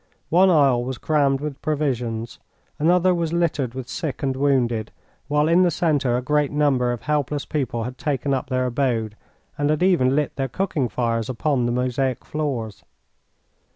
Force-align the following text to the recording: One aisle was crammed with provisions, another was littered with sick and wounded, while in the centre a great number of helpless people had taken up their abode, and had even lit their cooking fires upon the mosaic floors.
One 0.31 0.49
aisle 0.49 0.83
was 0.83 0.97
crammed 0.97 1.41
with 1.41 1.61
provisions, 1.61 2.39
another 2.79 3.13
was 3.13 3.33
littered 3.33 3.75
with 3.75 3.87
sick 3.87 4.23
and 4.23 4.35
wounded, 4.35 4.91
while 5.27 5.47
in 5.47 5.61
the 5.61 5.69
centre 5.69 6.17
a 6.17 6.23
great 6.23 6.51
number 6.51 6.91
of 6.91 7.03
helpless 7.03 7.45
people 7.45 7.83
had 7.83 7.99
taken 7.99 8.33
up 8.33 8.49
their 8.49 8.65
abode, 8.65 9.15
and 9.59 9.69
had 9.69 9.83
even 9.83 10.15
lit 10.15 10.37
their 10.37 10.47
cooking 10.49 10.89
fires 10.89 11.29
upon 11.29 11.67
the 11.67 11.71
mosaic 11.71 12.25
floors. 12.25 12.83